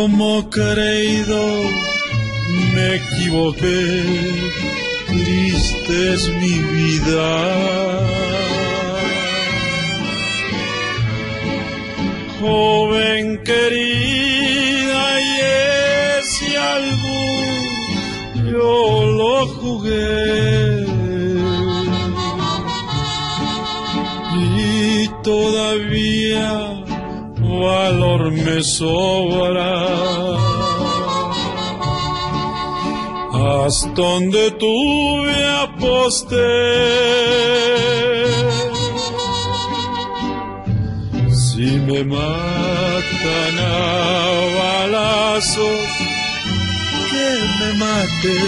como 0.00 0.48
creído 0.48 1.42
me 2.74 2.94
equivoqué, 2.96 3.82
triste 5.08 6.14
es 6.14 6.26
mi 6.40 6.56
vida. 6.74 7.28
Joven 12.40 13.42
querida, 13.44 15.02
y 15.20 15.32
ese 16.18 16.56
algún 16.56 17.56
yo 18.52 19.04
lo 19.20 19.46
jugué. 19.48 20.86
Y 24.56 25.08
todavía 25.22 26.69
valor 27.60 28.30
me 28.30 28.62
sobra 28.62 29.72
hasta 33.32 33.88
donde 33.90 34.50
tuve 34.52 35.38
aposté. 35.64 36.36
Si 41.30 41.68
me 41.86 42.04
matan 42.04 43.54
a 43.58 43.80
balazos, 44.60 45.88
que 47.10 47.28
me 47.58 47.70
mate 47.84 48.38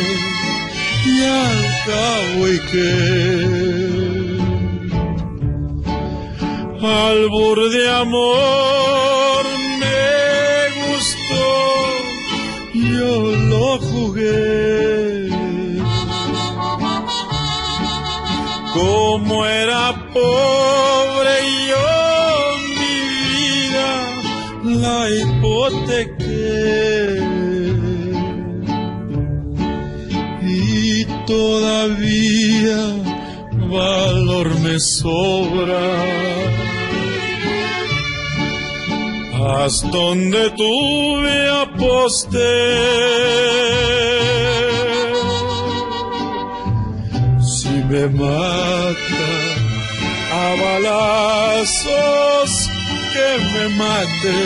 y 1.05 1.25
al 1.25 1.61
cabo 1.87 2.49
y 2.49 2.59
que 2.71 4.02
al 6.85 7.29
borde 7.29 7.89
amor 7.89 9.45
me 9.79 10.71
gustó, 10.81 11.45
yo 12.75 13.37
lo 13.51 13.79
jugué. 13.79 15.29
Como 18.75 19.47
era 19.47 19.95
pobre 20.13 21.35
yo 21.71 21.89
mi 22.79 22.97
vida 23.23 23.89
la 24.81 24.99
hipotequé. 25.11 26.43
Y 30.45 31.05
todavía 31.27 32.81
valor 33.71 34.49
me 34.61 34.81
sobra 34.81 36.62
hasta 39.43 39.89
donde 39.89 40.51
tuve 40.51 41.49
aposté. 41.49 42.39
Si 47.41 47.69
me 47.91 48.09
mata 48.09 49.29
a 50.33 50.55
balazos, 50.65 52.51
que 53.13 53.29
me 53.53 53.65
mate 53.77 54.39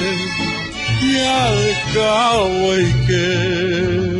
y 1.02 1.18
al 1.18 1.60
cabo 1.94 2.78
y 2.78 2.92
que 3.06 4.15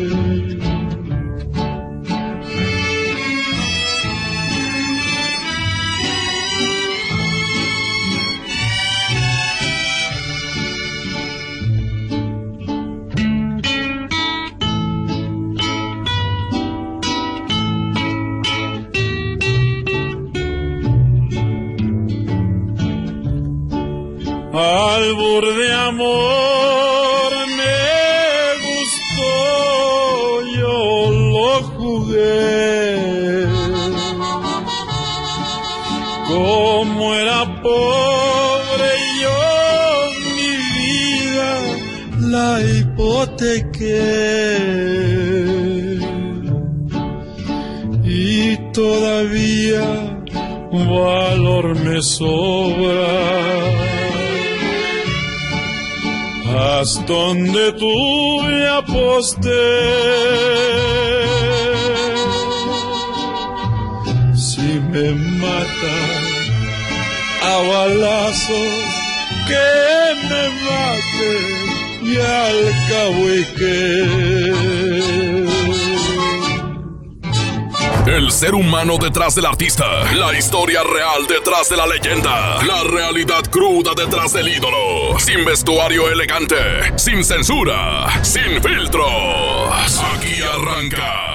el 78.16 78.32
ser 78.32 78.54
humano 78.54 78.96
detrás 78.98 79.34
del 79.34 79.44
artista. 79.44 79.84
La 80.14 80.36
historia 80.36 80.82
real 80.82 81.26
detrás 81.28 81.68
de 81.68 81.76
la 81.76 81.86
leyenda. 81.86 82.62
La 82.64 82.82
realidad 82.84 83.42
cruda 83.50 83.92
detrás 83.94 84.32
del 84.32 84.48
ídolo. 84.48 85.18
Sin 85.18 85.44
vestuario 85.44 86.10
elegante. 86.10 86.56
Sin 86.96 87.22
censura. 87.22 88.24
Sin 88.24 88.62
filtros. 88.62 90.02
Aquí 90.14 90.40
arranca. 90.42 91.25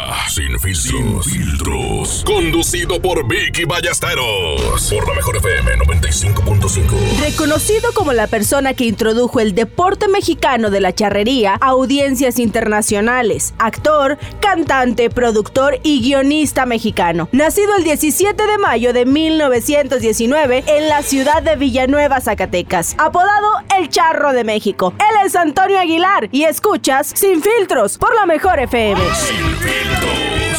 Sin 0.62 0.76
filtros. 0.76 1.26
Sin 1.26 1.44
filtros. 1.44 2.24
Conducido 2.24 3.02
por 3.02 3.28
Vicky 3.28 3.66
Ballesteros. 3.66 4.92
Por 4.92 5.08
la 5.08 5.16
mejor 5.16 5.38
FM 5.38 5.72
95.5. 5.78 7.20
Reconocido 7.20 7.92
como 7.94 8.14
la 8.14 8.28
persona 8.28 8.76
que 8.76 8.86
introdujo 8.86 9.40
el 9.40 9.56
deporte 9.56 10.08
mexicano 10.08 10.70
de 10.70 10.80
la 10.80 10.94
charrería 10.94 11.56
a 11.60 11.70
audiencias 11.70 12.38
internacionales. 12.38 13.56
Actor, 13.58 14.20
cantante, 14.40 15.10
productor 15.10 15.80
y 15.82 16.02
guionista 16.02 16.68
mexicano. 16.68 17.28
Nacido 17.32 17.76
el 17.78 17.84
17 17.84 18.46
de 18.46 18.58
mayo 18.60 18.94
de 18.94 19.06
1919 19.06 20.64
en 20.68 20.90
la 20.90 21.02
ciudad 21.02 21.42
de 21.42 21.56
Villanueva, 21.56 22.22
Zacatecas. 22.22 22.94
Apodado 23.00 23.48
El 23.80 23.90
Charro 23.90 24.32
de 24.32 24.44
México. 24.44 24.94
Él 25.00 25.26
es 25.26 25.36
Antonio 25.36 25.80
Aguilar 25.80 26.30
y 26.32 26.44
escuchas 26.44 27.12
Sin 27.16 27.42
Filtros 27.42 27.98
por 27.98 28.14
la 28.14 28.28
mejor 28.28 28.60
FM. 28.60 29.02
Sin 29.16 29.56
filtros. 29.58 30.51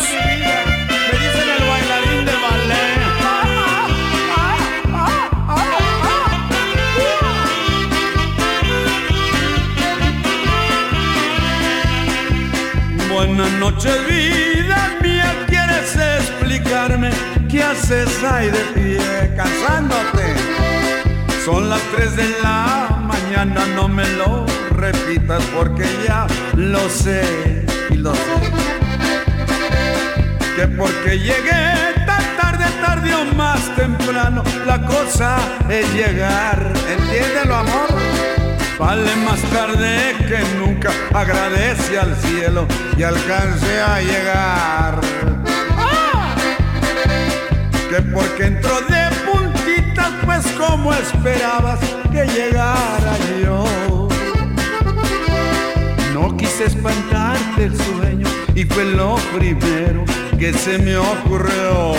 Buenas 13.24 13.52
noches, 13.52 13.96
vida 14.08 14.98
mía. 15.00 15.46
¿Quieres 15.46 15.94
explicarme 15.94 17.10
qué 17.48 17.62
haces 17.62 18.08
ahí 18.24 18.50
de 18.50 18.58
pie 18.74 19.34
casándote? 19.36 20.34
Son 21.44 21.70
las 21.70 21.80
3 21.94 22.16
de 22.16 22.28
la 22.42 23.00
mañana, 23.00 23.64
no 23.76 23.86
me 23.86 24.04
lo 24.16 24.44
repitas 24.70 25.40
porque 25.56 25.84
ya 26.04 26.26
lo 26.56 26.88
sé 26.88 27.64
y 27.90 27.94
lo 27.94 28.12
sé 28.12 28.20
que 30.56 30.66
porque 30.66 31.16
llegué 31.16 31.74
tan 32.04 32.36
tarde, 32.36 32.64
tarde 32.84 33.14
o 33.14 33.24
más 33.36 33.72
temprano, 33.76 34.42
la 34.66 34.84
cosa 34.84 35.38
es 35.68 35.94
llegar, 35.94 36.72
entiéndelo 36.90 37.54
amor. 37.54 38.41
Vale 38.82 39.14
más 39.14 39.40
tarde 39.42 40.12
que 40.26 40.40
nunca, 40.58 40.90
agradece 41.14 42.00
al 42.00 42.16
cielo 42.16 42.66
y 42.98 43.04
alcance 43.04 43.80
a 43.80 44.00
llegar. 44.00 45.00
Que 47.88 48.02
porque 48.12 48.46
entró 48.46 48.80
de 48.80 49.04
puntitas, 49.24 50.10
pues 50.24 50.44
como 50.58 50.92
esperabas 50.94 51.78
que 52.10 52.26
llegara 52.26 53.16
yo. 53.40 54.08
No 56.12 56.36
quise 56.36 56.64
espantarte 56.64 57.66
el 57.66 57.76
sueño 57.76 58.26
y 58.56 58.64
fue 58.64 58.84
lo 58.84 59.14
primero 59.38 60.04
que 60.40 60.52
se 60.52 60.78
me 60.78 60.96
ocurrió. 60.96 61.92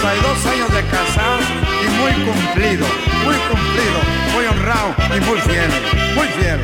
52 0.00 0.46
años 0.46 0.72
de 0.72 0.82
casado 0.86 1.38
y 1.82 1.88
muy 1.98 2.12
cumplido, 2.24 2.86
muy 3.24 3.34
cumplido, 3.34 3.98
muy 4.32 4.46
honrado 4.46 4.94
y 5.16 5.20
muy 5.24 5.40
fiel, 5.40 5.70
muy 6.14 6.26
fiel. 6.38 6.60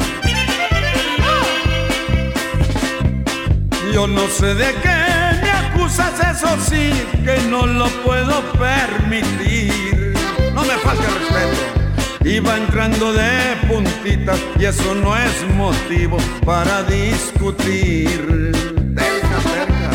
Yo 3.93 4.07
no 4.07 4.29
sé 4.29 4.55
de 4.55 4.73
qué 4.75 5.43
me 5.43 5.51
acusas, 5.51 6.13
eso 6.21 6.49
sí, 6.61 6.93
que 7.25 7.37
no 7.49 7.67
lo 7.67 7.89
puedo 8.05 8.41
permitir. 8.53 10.15
No 10.55 10.63
me 10.63 10.75
falte 10.75 11.07
respeto. 11.19 12.29
Iba 12.29 12.57
entrando 12.57 13.13
de 13.13 13.57
puntitas 13.69 14.39
y 14.61 14.65
eso 14.65 14.95
no 14.95 15.17
es 15.17 15.55
motivo 15.57 16.19
para 16.45 16.85
discutir. 16.85 18.53
Cerca, 18.97 19.41
cerca. 19.41 19.91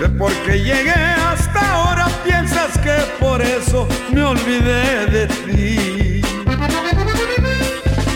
Que 0.00 0.08
porque 0.08 0.60
llegué 0.60 1.23
por 3.34 3.42
eso 3.42 3.88
me 4.12 4.22
olvidé 4.22 5.06
de 5.06 5.26
ti. 5.26 6.22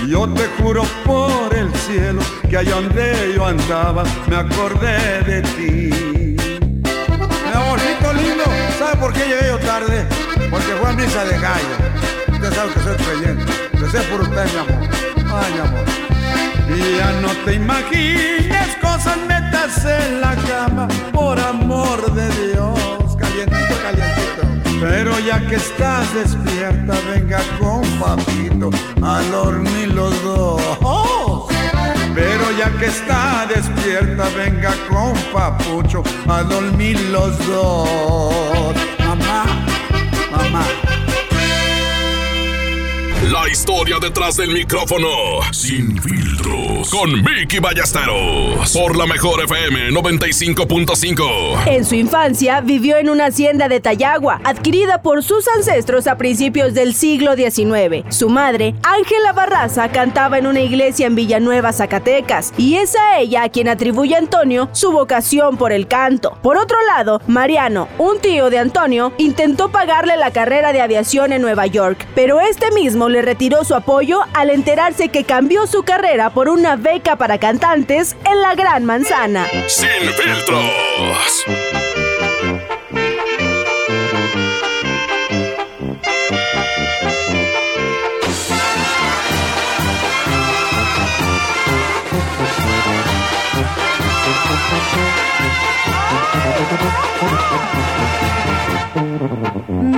Yo 0.08 0.28
te 0.32 0.46
juro 0.58 0.84
por 1.04 1.52
el 1.52 1.74
cielo 1.74 2.20
que 2.48 2.56
allá 2.56 2.76
donde 2.76 3.32
yo 3.34 3.44
andaba 3.44 4.04
me 4.28 4.36
acordé 4.36 5.22
de 5.22 5.42
ti. 5.56 5.90
Mi 7.46 7.52
amorcito 7.52 8.12
lindo, 8.12 8.44
¿sabe 8.78 8.96
por 9.00 9.12
qué 9.12 9.24
llegué 9.26 9.48
yo 9.48 9.58
tarde? 9.58 10.06
Porque 10.50 10.72
fue 10.80 10.88
a 10.88 10.92
misa 10.92 11.24
de 11.24 11.36
gallo. 11.40 11.74
Usted 12.34 12.54
sabe 12.54 12.72
que 12.74 12.80
soy 12.80 12.96
creyente. 12.96 13.52
Deseo 13.72 14.02
por 14.04 14.20
usted, 14.20 14.44
mi 14.52 14.58
amor. 14.60 14.88
Ay, 15.34 15.52
mi 15.52 15.60
amor. 15.66 15.84
Y 16.76 16.96
ya 16.96 17.10
no 17.22 17.30
te 17.44 17.54
imagines 17.54 18.76
cosas 18.80 19.16
metas 19.26 19.84
en 19.84 20.20
la 20.20 20.36
cama, 20.36 20.86
por 21.12 21.40
amor 21.40 22.14
de 22.14 22.28
Dios. 22.46 22.97
Calientito, 23.38 23.74
calientito. 23.82 24.80
Pero 24.80 25.18
ya 25.20 25.38
que 25.46 25.54
estás 25.54 26.12
despierta, 26.12 26.94
venga 27.08 27.38
con 27.60 27.82
papito 28.00 28.70
a 29.00 29.22
dormir 29.30 29.94
los 29.94 30.22
dos. 30.24 30.60
Pero 32.16 32.50
ya 32.58 32.68
que 32.78 32.86
está 32.86 33.46
despierta, 33.46 34.28
venga 34.36 34.74
con 34.88 35.12
papucho 35.32 36.02
a 36.26 36.42
dormir 36.42 36.98
los 37.12 37.38
dos. 37.46 38.74
Mamá, 38.98 39.44
mamá. 40.32 40.64
La 43.30 43.46
historia 43.46 43.98
detrás 44.00 44.38
del 44.38 44.52
micrófono, 44.52 45.06
sin 45.52 46.00
filtros, 46.00 46.88
con 46.88 47.22
Vicky 47.22 47.58
Ballesteros, 47.58 48.72
por 48.72 48.96
la 48.96 49.04
mejor 49.04 49.44
FM 49.44 49.90
95.5. 49.90 51.66
En 51.66 51.84
su 51.84 51.94
infancia 51.94 52.62
vivió 52.62 52.96
en 52.96 53.10
una 53.10 53.26
hacienda 53.26 53.68
de 53.68 53.80
Tayagua, 53.80 54.40
adquirida 54.44 55.02
por 55.02 55.22
sus 55.22 55.46
ancestros 55.48 56.06
a 56.06 56.16
principios 56.16 56.72
del 56.72 56.94
siglo 56.94 57.36
XIX. 57.36 58.06
Su 58.08 58.30
madre, 58.30 58.74
Ángela 58.82 59.34
Barraza, 59.34 59.90
cantaba 59.90 60.38
en 60.38 60.46
una 60.46 60.60
iglesia 60.60 61.06
en 61.06 61.14
Villanueva, 61.14 61.74
Zacatecas, 61.74 62.54
y 62.56 62.76
es 62.76 62.96
a 62.96 63.18
ella 63.20 63.42
a 63.42 63.48
quien 63.50 63.68
atribuye 63.68 64.16
Antonio 64.16 64.70
su 64.72 64.90
vocación 64.90 65.58
por 65.58 65.72
el 65.72 65.86
canto. 65.86 66.38
Por 66.42 66.56
otro 66.56 66.78
lado, 66.96 67.20
Mariano, 67.26 67.88
un 67.98 68.20
tío 68.20 68.48
de 68.48 68.58
Antonio, 68.58 69.12
intentó 69.18 69.70
pagarle 69.70 70.16
la 70.16 70.30
carrera 70.30 70.72
de 70.72 70.80
aviación 70.80 71.34
en 71.34 71.42
Nueva 71.42 71.66
York, 71.66 72.06
pero 72.14 72.40
este 72.40 72.70
mismo 72.70 73.10
le 73.10 73.17
retiró 73.22 73.64
su 73.64 73.74
apoyo 73.74 74.20
al 74.34 74.50
enterarse 74.50 75.08
que 75.08 75.24
cambió 75.24 75.66
su 75.66 75.82
carrera 75.82 76.30
por 76.30 76.48
una 76.48 76.76
beca 76.76 77.16
para 77.16 77.38
cantantes 77.38 78.16
en 78.24 78.40
la 78.40 78.54
Gran 78.54 78.84
Manzana. 78.84 79.46
Sin 79.66 79.88
filtros. 80.12 81.87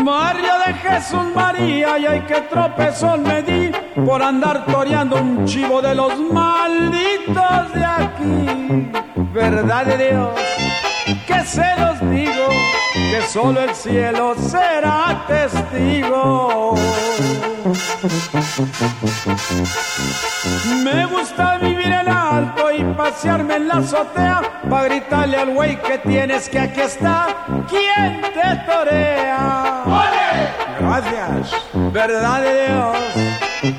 María 0.05 0.58
de 0.67 0.75
Jesús 0.75 1.25
María, 1.35 1.99
y 1.99 2.06
hay 2.06 2.20
que 2.20 2.41
tropezón 2.43 3.23
me 3.23 3.43
di 3.43 3.70
por 4.05 4.23
andar 4.23 4.64
toreando 4.67 5.17
un 5.17 5.44
chivo 5.44 5.81
de 5.82 5.94
los 5.94 6.19
malditos 6.19 7.73
de 7.75 7.85
aquí. 7.85 8.91
Verdad 9.32 9.85
de 9.87 10.11
Dios, 10.11 10.31
que 11.26 11.44
se 11.44 11.67
los 11.79 12.00
digo, 12.11 12.49
que 12.93 13.23
solo 13.23 13.62
el 13.62 13.75
cielo 13.75 14.35
será 14.37 15.25
testigo. 15.26 16.75
Me 20.85 21.06
gusta 21.06 21.58
y 21.62 21.69
pasearme 22.96 23.56
en 23.56 23.69
la 23.69 23.75
azotea 23.75 24.40
para 24.69 24.84
gritarle 24.84 25.37
al 25.37 25.54
güey 25.54 25.81
que 25.81 25.98
tienes 25.98 26.48
que 26.48 26.58
aquí 26.58 26.81
está 26.81 27.28
quien 27.69 28.22
te 28.22 28.56
torea. 28.70 29.84
Gracias, 30.78 31.54
verdad 31.92 32.42
de 32.42 32.66
Dios, 32.66 32.96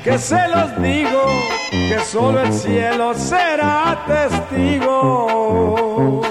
que 0.04 0.18
se 0.18 0.48
los 0.48 0.80
digo, 0.80 1.26
que 1.70 1.98
solo 2.00 2.40
el 2.40 2.52
cielo 2.52 3.14
será 3.14 4.04
testigo. 4.06 6.22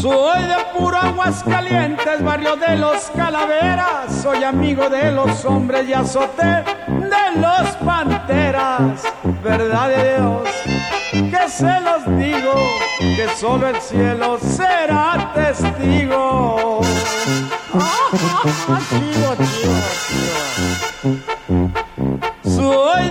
Soy 0.00 0.42
de 0.42 0.56
puro 0.76 0.96
aguas 0.96 1.42
calientes, 1.44 2.22
barrio 2.22 2.56
de 2.56 2.76
los 2.76 3.10
calaveras. 3.10 4.22
Soy 4.22 4.42
amigo 4.42 4.88
de 4.88 5.12
los 5.12 5.44
hombres 5.44 5.86
y 5.88 5.92
azote 5.92 6.64
de 6.86 7.40
los 7.40 7.68
panteras. 7.84 9.02
Verdad 9.42 9.88
de 9.88 10.16
Dios, 10.16 10.48
que 11.30 11.48
se 11.48 11.80
los 11.80 12.06
digo, 12.18 12.54
que 12.98 13.28
solo 13.36 13.68
el 13.68 13.80
cielo 13.80 14.38
será 14.40 15.32
testigo. 15.34 16.80
Chivo, 18.88 19.34
chivo, 19.34 19.34
chivo. 19.36 20.87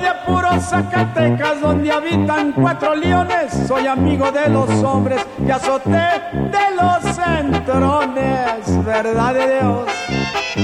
De 0.07 0.13
puro 0.25 0.49
Zacatecas 0.61 1.59
donde 1.59 1.91
habitan 1.91 2.53
cuatro 2.53 2.95
leones. 2.95 3.51
Soy 3.67 3.87
amigo 3.87 4.31
de 4.31 4.47
los 4.47 4.69
hombres 4.81 5.21
y 5.45 5.51
azoté 5.51 6.21
de 6.33 6.75
los 6.77 7.03
centrones. 7.13 8.85
Verdad 8.85 9.33
de 9.33 9.59
Dios, 9.59 9.85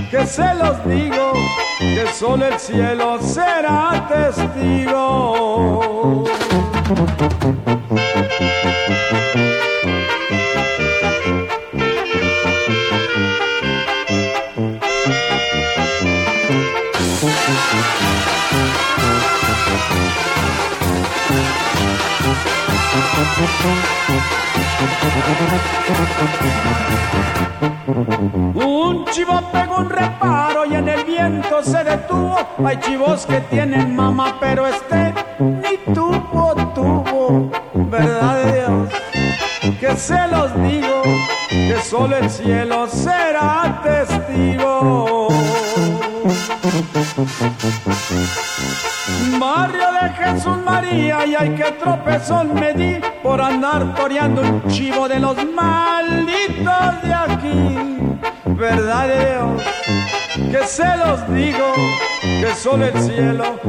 que 0.10 0.26
se 0.26 0.54
los 0.54 0.86
digo, 0.86 1.34
que 1.78 2.08
solo 2.14 2.46
el 2.46 2.58
cielo 2.58 3.20
será 3.22 4.08
testigo. 4.08 5.84
Un 28.54 29.06
chivo 29.06 29.42
pegó 29.52 29.78
un 29.78 29.90
reparo 29.90 30.66
y 30.66 30.76
en 30.76 30.88
el 30.88 31.04
viento 31.04 31.64
se 31.64 31.84
detuvo. 31.84 32.38
Hay 32.64 32.78
chivos 32.78 33.26
que 33.26 33.40
tienen 33.42 33.96
mamá, 33.96 34.38
pero 34.40 34.68
este 34.68 35.14
ni 35.40 35.78
tuvo, 35.94 36.54
tuvo. 36.76 37.50
Verdad 37.74 38.46
Dios, 38.54 38.90
que 39.80 39.96
se 39.96 40.28
los 40.28 40.54
digo, 40.62 41.02
que 41.50 41.78
solo 41.84 42.18
el 42.18 42.30
cielo 42.30 42.88
será 42.88 43.82
testigo. 43.84 45.30
Barrio 49.40 49.93
Jesús 50.24 50.58
María 50.64 51.26
y 51.26 51.36
hay 51.36 51.50
que 51.50 51.72
tropezón 51.74 52.54
me 52.54 52.74
di 52.74 52.98
por 53.22 53.42
andar 53.42 53.94
toreando 53.96 54.42
un 54.42 54.68
chivo 54.68 55.08
de 55.08 55.20
los 55.20 55.36
malditos 55.54 57.02
de 57.04 57.14
aquí. 57.14 57.78
Verdad 58.46 59.08
Dios, 59.08 59.64
que 60.52 60.66
se 60.66 60.98
los 60.98 61.28
digo, 61.34 61.74
que 62.22 62.54
solo 62.56 62.86
el 62.86 63.02
cielo 63.02 63.60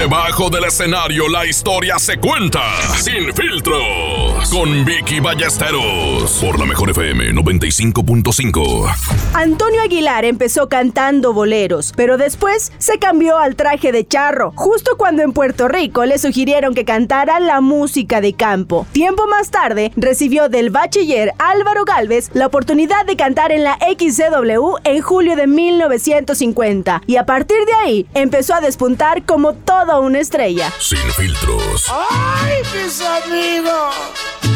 Debajo 0.00 0.48
del 0.48 0.64
escenario 0.64 1.28
la 1.28 1.44
historia 1.44 1.98
se 1.98 2.16
cuenta 2.16 2.62
sin 2.96 3.34
filtros 3.34 4.48
con 4.50 4.82
Vicky 4.86 5.20
Ballesteros 5.20 6.38
por 6.40 6.58
la 6.58 6.64
mejor 6.64 6.88
FM 6.88 7.34
95.5. 7.34 8.90
Antonio 9.34 9.82
Aguilar 9.82 10.24
empezó 10.24 10.70
cantando 10.70 11.34
boleros, 11.34 11.92
pero 11.94 12.16
después 12.16 12.72
se 12.78 12.98
cambió 12.98 13.36
al 13.36 13.56
traje 13.56 13.92
de 13.92 14.08
charro, 14.08 14.54
justo 14.56 14.92
cuando 14.96 15.20
en 15.20 15.34
Puerto 15.34 15.68
Rico 15.68 16.06
le 16.06 16.18
sugirieron 16.18 16.74
que 16.74 16.86
cantara 16.86 17.38
la 17.38 17.60
música 17.60 18.22
de 18.22 18.32
campo. 18.32 18.86
Tiempo 18.92 19.26
más 19.26 19.50
tarde 19.50 19.92
recibió 19.96 20.48
del 20.48 20.70
bachiller 20.70 21.34
Álvaro 21.38 21.84
Galvez 21.84 22.30
la 22.32 22.46
oportunidad 22.46 23.04
de 23.04 23.16
cantar 23.16 23.52
en 23.52 23.64
la 23.64 23.76
XCW 23.76 24.76
en 24.84 25.02
julio 25.02 25.36
de 25.36 25.46
1950 25.46 27.02
y 27.06 27.16
a 27.16 27.26
partir 27.26 27.58
de 27.66 27.74
ahí 27.84 28.06
empezó 28.14 28.54
a 28.54 28.62
despuntar 28.62 29.26
como 29.26 29.52
toda 29.90 30.00
una 30.02 30.20
estrella. 30.20 30.72
Sin 30.78 30.98
filtros. 31.16 31.86
¡Ay, 31.90 32.62
mis 32.72 33.00
amigos! 33.00 33.94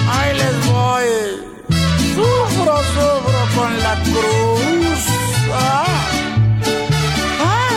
Ahí 0.09 0.37
les 0.37 0.67
voy. 0.67 1.07
Sufro, 2.14 2.76
sufro 2.95 3.41
con 3.57 3.79
la 3.81 3.95
cruz. 4.05 5.00
Ah. 5.53 5.87
Ah. 7.41 7.69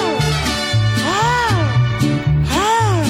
Ah. 2.54 3.04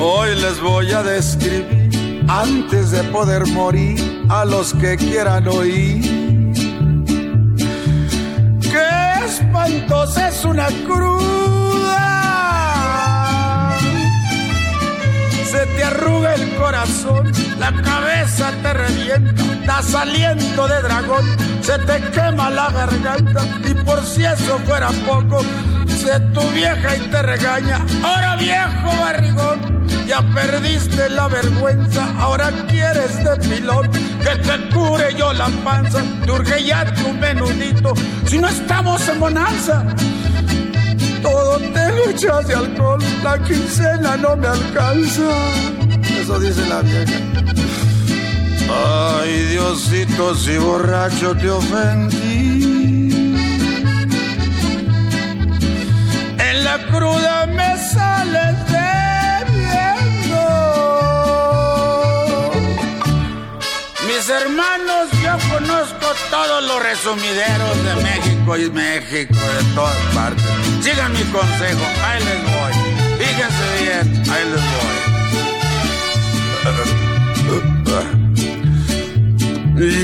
Hoy 0.00 0.34
les 0.34 0.60
voy 0.60 0.90
a 0.90 1.02
describir 1.04 2.24
antes 2.28 2.90
de 2.90 3.04
poder 3.04 3.46
morir 3.46 4.24
a 4.28 4.44
los 4.44 4.74
que 4.74 4.96
quieran 4.96 5.46
oír. 5.46 6.02
¡Qué 8.60 9.24
espantosa 9.24 10.28
es 10.28 10.44
una 10.44 10.66
cruda! 10.86 12.27
Te 15.78 15.84
arruga 15.84 16.34
el 16.34 16.56
corazón, 16.56 17.30
la 17.60 17.72
cabeza 17.82 18.50
te 18.62 18.72
revienta, 18.72 19.44
da 19.64 19.80
saliendo 19.80 20.66
de 20.66 20.82
dragón, 20.82 21.24
se 21.60 21.78
te 21.78 22.00
quema 22.10 22.50
la 22.50 22.68
garganta 22.72 23.44
y 23.64 23.74
por 23.74 24.04
si 24.04 24.24
eso 24.24 24.58
fuera 24.66 24.88
poco, 25.06 25.40
se 25.86 26.18
tu 26.34 26.40
vieja 26.50 26.96
y 26.96 27.00
te 27.10 27.22
regaña, 27.22 27.78
ahora 28.02 28.34
viejo 28.34 28.90
barrigón, 29.00 29.86
ya 30.04 30.20
perdiste 30.34 31.10
la 31.10 31.28
vergüenza, 31.28 32.08
ahora 32.18 32.50
quieres 32.66 33.22
de 33.22 33.36
pilón, 33.36 33.88
que 33.92 34.34
te 34.36 34.74
cure 34.74 35.14
yo 35.14 35.32
la 35.32 35.46
panza, 35.62 36.02
te 36.24 36.32
urge 36.32 36.64
ya 36.64 36.92
tu 36.92 37.12
menudito, 37.12 37.92
si 38.26 38.38
no 38.38 38.48
estamos 38.48 39.06
en 39.06 39.20
bonanza 39.20 39.84
todo 41.30 41.58
te 41.58 41.88
lo 41.92 42.42
de 42.42 42.54
alcohol, 42.54 42.98
la 43.22 43.38
quincena 43.42 44.16
no 44.16 44.36
me 44.36 44.48
alcanza. 44.48 45.28
Eso 46.20 46.38
dice 46.40 46.66
la 46.68 46.80
vieja. 46.82 47.12
Ay, 48.70 49.46
Diosito, 49.50 50.34
si 50.34 50.56
borracho 50.58 51.34
te 51.36 51.50
ofendí. 51.50 53.08
En 56.38 56.64
la 56.64 56.78
cruda 56.90 57.46
me 57.46 57.76
sales 57.78 58.56
debiendo. 58.76 60.40
Mis 64.06 64.28
hermanos, 64.28 65.08
yo 65.22 65.38
conozco 65.50 66.06
todos 66.30 66.64
los 66.64 66.82
resumideros 66.82 67.84
de 67.84 67.94
México 68.02 68.56
y 68.56 68.70
México, 68.70 69.34
de 69.34 69.74
todas 69.74 69.96
partes. 70.14 70.57
Sigan 70.80 71.12
mi 71.12 71.24
consejo, 71.32 71.84
ahí 72.04 72.20
les 72.24 72.42
voy. 72.54 72.72
Fíjense 73.18 73.64
bien, 73.82 74.04
ahí 74.30 74.44
les 74.44 74.62
voy. 74.62 75.08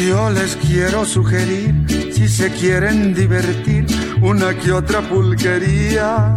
Yo 0.08 0.30
les 0.30 0.54
quiero 0.56 1.04
sugerir, 1.04 1.74
si 2.12 2.28
se 2.28 2.50
quieren 2.52 3.12
divertir, 3.12 3.86
una 4.22 4.54
que 4.54 4.70
otra 4.70 5.00
pulquería, 5.00 6.36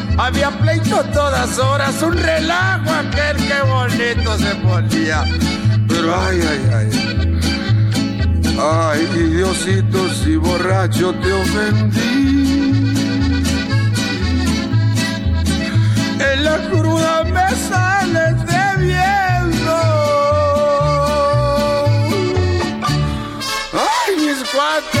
Había 0.23 0.51
pleito 0.51 1.03
todas 1.05 1.57
horas, 1.57 1.99
un 2.03 2.15
relajo 2.15 2.91
aquel 2.91 3.37
que 3.37 3.59
bonito 3.63 4.37
se 4.37 4.53
ponía. 4.57 5.23
Pero 5.87 6.15
ay, 6.15 6.39
ay, 6.51 6.69
ay. 6.75 6.89
Ay, 8.59 9.05
Diosito, 9.07 10.13
si 10.13 10.35
borracho 10.35 11.11
te 11.15 11.33
ofendí. 11.33 12.93
En 16.19 16.43
la 16.43 16.57
cruda 16.69 17.23
me 17.23 17.49
sales 17.55 18.35
debiendo. 18.45 19.75
Ay, 23.73 24.15
mis 24.17 24.47
cuates. 24.51 25.00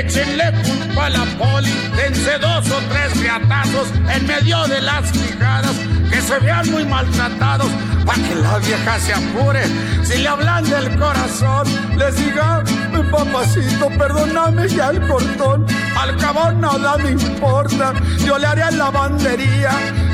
échenle 0.00 0.52
culpa 0.64 1.06
a 1.06 1.10
la 1.10 1.24
poli, 1.38 1.72
dense 1.96 2.38
dos 2.38 2.70
o 2.70 2.80
tres 2.90 3.20
riatazos 3.20 3.88
en 4.14 4.26
medio 4.26 4.66
de 4.68 4.80
las 4.80 5.10
fijadas, 5.10 5.76
que 6.10 6.20
se 6.20 6.38
vean 6.40 6.70
muy 6.70 6.84
maltratados, 6.84 7.70
para 8.06 8.22
que 8.22 8.34
la 8.34 8.58
vieja 8.58 8.98
se 9.00 9.12
apure. 9.12 9.62
Si 10.04 10.18
le 10.18 10.28
hablan 10.28 10.64
del 10.64 10.98
corazón, 10.98 11.66
les 11.96 12.16
diga, 12.16 12.62
papacito, 13.10 13.88
perdóname 13.98 14.68
ya 14.68 14.90
el 14.90 15.06
cortón, 15.06 15.66
al 15.96 16.16
cabo 16.16 16.52
nada 16.52 16.96
me 16.98 17.10
importa, 17.10 17.94
yo 18.24 18.38
le 18.38 18.46
haré 18.46 18.76
lavandería, 18.76 19.70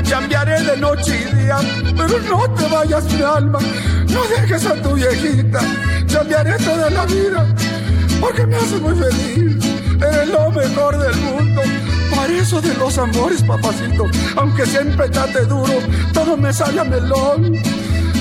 cambiaré 0.09 0.61
de 0.61 0.77
noche 0.77 1.21
y 1.21 1.35
día, 1.35 1.57
pero 1.95 2.19
no 2.19 2.49
te 2.55 2.67
vayas 2.67 3.03
mi 3.05 3.21
alma, 3.21 3.59
no 4.09 4.23
dejes 4.23 4.65
a 4.65 4.75
tu 4.81 4.93
viejita, 4.93 5.59
cambiaré 6.11 6.57
toda 6.57 6.89
la 6.89 7.05
vida, 7.05 7.45
porque 8.19 8.45
me 8.45 8.55
hace 8.55 8.77
muy 8.77 8.95
feliz, 8.95 9.64
eres 10.01 10.27
lo 10.29 10.51
mejor 10.51 10.97
del 10.97 11.15
mundo. 11.21 11.61
Para 12.15 12.33
eso 12.33 12.61
de 12.61 12.73
los 12.75 12.97
amores, 12.97 13.43
papacito, 13.43 14.05
aunque 14.35 14.65
siempre 14.65 15.09
trate 15.09 15.45
duro, 15.45 15.73
todo 16.13 16.37
me 16.37 16.53
sale 16.53 16.79
a 16.79 16.83
melón. 16.83 17.53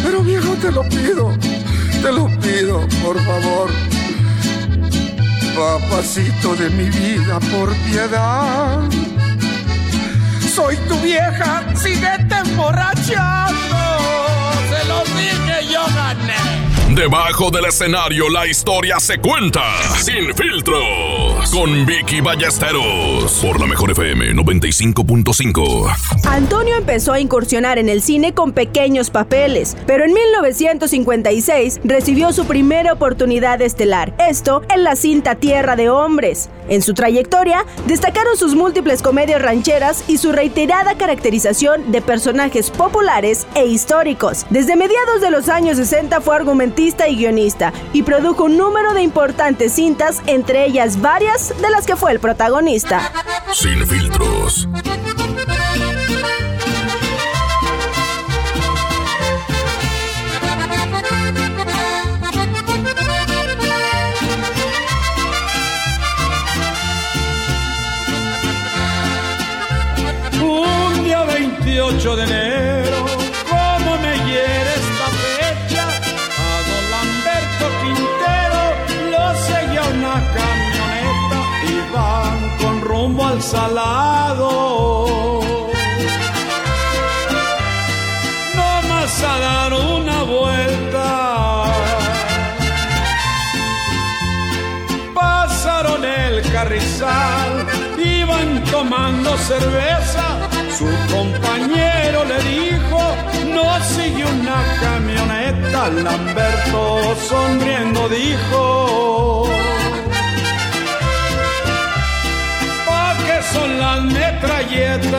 Pero 0.02 0.21
viejo, 0.23 0.54
te 0.61 0.71
lo 0.71 0.83
pido, 0.85 1.33
te 2.02 2.12
lo 2.12 2.26
pido, 2.40 2.81
por 3.02 3.19
favor. 3.25 3.71
Papacito 5.54 6.54
de 6.57 6.71
mi 6.71 6.90
vida, 6.90 7.38
por 7.52 7.73
piedad. 7.88 8.81
Soy 10.54 10.76
tu 10.88 10.99
vieja, 11.00 11.64
síguete 11.75 12.37
emborrachando. 12.45 13.61
Se 13.61 13.63
Debajo 16.94 17.50
del 17.50 17.64
escenario 17.64 18.28
la 18.28 18.46
historia 18.46 19.00
se 19.00 19.18
cuenta 19.18 19.62
sin 19.98 20.32
filtros. 20.32 21.50
Con 21.50 21.84
Vicky 21.84 22.20
Ballesteros 22.20 23.32
por 23.42 23.58
la 23.58 23.66
Mejor 23.66 23.90
FM 23.90 24.32
95.5. 24.32 25.92
Antonio 26.24 26.76
empezó 26.76 27.12
a 27.12 27.18
incursionar 27.18 27.78
en 27.78 27.88
el 27.88 28.00
cine 28.00 28.32
con 28.32 28.52
pequeños 28.52 29.10
papeles, 29.10 29.76
pero 29.88 30.04
en 30.04 30.14
1956 30.14 31.80
recibió 31.82 32.32
su 32.32 32.46
primera 32.46 32.92
oportunidad 32.92 33.60
estelar, 33.60 34.14
esto 34.18 34.62
en 34.72 34.84
la 34.84 34.94
cinta 34.94 35.34
Tierra 35.34 35.74
de 35.74 35.90
Hombres. 35.90 36.48
En 36.68 36.80
su 36.80 36.94
trayectoria 36.94 37.66
destacaron 37.86 38.36
sus 38.36 38.54
múltiples 38.54 39.02
comedias 39.02 39.42
rancheras 39.42 40.04
y 40.06 40.18
su 40.18 40.30
reiterada 40.32 40.96
caracterización 40.96 41.90
de 41.90 42.00
personajes 42.02 42.70
populares 42.70 43.48
e 43.56 43.66
históricos. 43.66 44.46
Desde 44.48 44.76
mediados 44.76 45.20
de 45.20 45.30
los 45.30 45.48
años 45.48 45.76
60 45.76 46.20
fue 46.20 46.36
argumentista 46.36 46.83
y 46.84 47.16
guionista 47.16 47.72
y 47.94 48.02
produjo 48.02 48.44
un 48.44 48.58
número 48.58 48.92
de 48.92 49.02
importantes 49.02 49.72
cintas, 49.72 50.20
entre 50.26 50.66
ellas 50.66 51.00
varias 51.00 51.54
de 51.60 51.70
las 51.70 51.86
que 51.86 51.96
fue 51.96 52.12
el 52.12 52.20
protagonista. 52.20 53.10
Sin 53.52 53.86
filtros. 53.86 54.68
Un 70.42 71.04
día 71.04 71.24
28 71.24 72.16
de 72.16 72.24
enero, 72.24 72.74
salado. 83.44 85.40
No 88.56 88.70
más 88.88 89.22
a 89.22 89.38
dar 89.38 89.72
una 89.72 90.22
vuelta. 90.22 91.08
Pasaron 95.14 96.04
el 96.04 96.42
carrizal, 96.52 97.66
iban 98.02 98.64
tomando 98.70 99.36
cerveza. 99.36 100.26
Su 100.78 100.88
compañero 101.14 102.24
le 102.24 102.38
dijo, 102.54 103.00
no 103.56 103.66
sigue 103.94 104.24
una 104.24 104.60
camioneta. 104.84 105.90
Lamberto 105.90 107.14
sonriendo 107.28 108.08
dijo, 108.08 109.24
las 113.94 114.04
metralletas? 114.04 115.12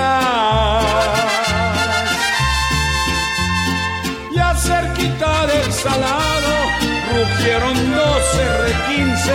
Ya 4.32 4.56
cerquita 4.56 5.46
del 5.48 5.72
salado 5.72 6.56
rugieron 7.14 7.76
dos 7.94 8.24
R15, 8.36 9.32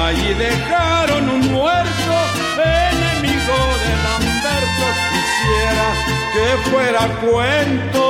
ahí 0.00 0.34
dejaron 0.34 1.28
un 1.28 1.52
muerto, 1.52 2.14
enemigo 2.58 3.58
de 3.82 3.92
Lamberto, 4.04 4.86
quisiera 5.10 5.88
que 6.34 6.46
fuera 6.70 7.02
cuento. 7.22 8.06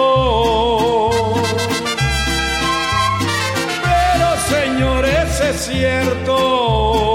Pero 3.82 4.28
señores, 4.48 5.28
es 5.40 5.56
cierto. 5.66 7.13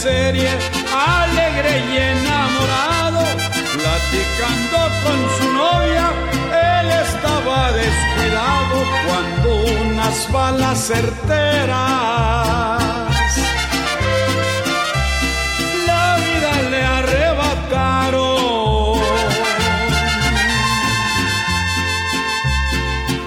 Serie, 0.00 0.48
alegre 0.96 1.72
y 1.92 1.96
enamorado, 1.98 3.22
platicando 3.76 4.78
con 5.04 5.18
su 5.36 5.46
novia, 5.52 6.06
él 6.78 6.88
estaba 7.06 7.58
descuidado 7.72 8.76
cuando 9.06 9.48
unas 9.82 10.16
balas 10.32 10.78
certeras 10.78 11.78
la 15.86 16.06
vida 16.24 16.52
le 16.70 16.82
arrebataron. 16.82 18.40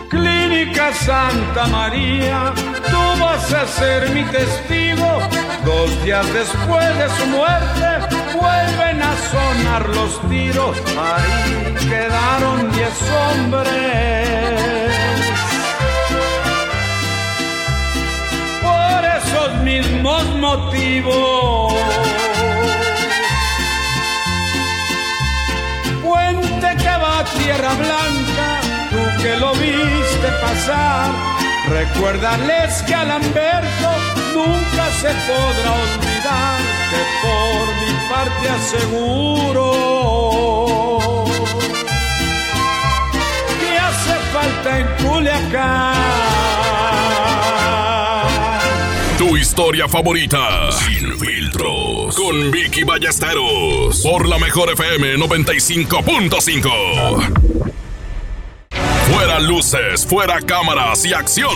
Clínica 0.10 0.86
Santa 0.94 1.68
María, 1.68 2.52
tú 2.90 3.02
vas 3.22 3.54
a 3.54 3.68
ser 3.68 4.10
mi 4.10 4.24
testigo. 4.24 5.43
Dos 5.66 6.04
días 6.04 6.26
después 6.34 6.98
de 6.98 7.10
su 7.18 7.26
muerte, 7.28 7.88
vuelven 8.34 9.02
a 9.02 9.16
sonar 9.32 9.90
los 9.90 10.20
tiros. 10.30 10.78
Ahí 10.98 11.74
quedaron 11.88 12.70
diez 12.74 12.92
hombres. 13.24 13.74
Por 18.62 19.06
esos 19.06 19.56
mismos 19.64 20.26
motivos. 20.36 21.74
Puente 26.02 26.76
que 26.76 26.98
va 27.04 27.20
a 27.20 27.24
Tierra 27.24 27.74
Blanca, 27.76 28.60
tú 28.92 29.22
que 29.22 29.38
lo 29.38 29.54
viste 29.54 30.28
pasar, 30.42 31.12
recuérdales 31.70 32.84
que 32.84 32.96
a 32.96 33.04
Lamberto 33.06 33.90
nunca 34.34 34.83
se 35.04 35.10
podrá 35.10 35.72
olvidar, 35.84 36.60
que 36.90 37.02
por 37.22 37.68
mi 37.82 37.92
parte 38.10 38.46
aseguro 38.50 39.68
que 43.60 43.72
hace 43.78 44.16
falta 44.32 44.80
en 44.80 44.88
Culiacán. 45.04 45.94
Tu 49.18 49.36
historia 49.36 49.90
favorita. 49.90 50.72
Sin 50.72 51.20
filtros. 51.20 52.16
Con 52.16 52.52
Vicky 52.52 52.86
Ballesteros. 52.86 54.00
Por 54.02 54.30
la 54.30 54.40
Mejor 54.40 54.72
FM 54.72 55.18
95.5. 55.18 57.73
Fuera 59.14 59.40
luces, 59.40 60.06
fuera 60.08 60.42
cámaras 60.42 61.06
y 61.06 61.14
acción. 61.14 61.56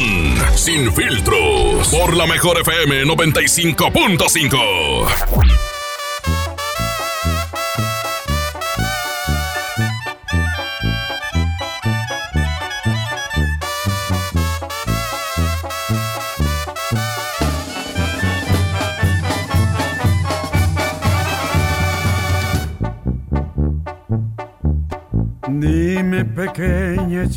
Sin 0.55 0.93
filtros. 0.93 1.87
Por 1.87 2.15
la 2.15 2.27
Mejor 2.27 2.59
FM 2.59 3.05
95.5. 3.05 5.66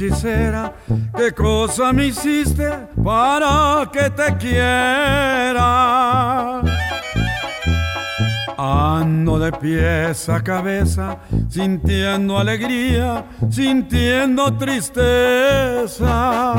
hechicera, 0.01 0.73
¿qué 1.15 1.33
cosa 1.33 1.93
me 1.93 2.07
hiciste 2.07 2.71
para 3.05 3.89
que 3.93 4.09
te 4.11 4.37
quiera? 4.39 5.61
Ando 8.57 9.39
de 9.39 9.53
pies 9.53 10.29
a 10.29 10.43
cabeza, 10.43 11.19
sintiendo 11.49 12.39
alegría, 12.39 13.25
sintiendo 13.51 14.53
tristeza. 14.57 16.55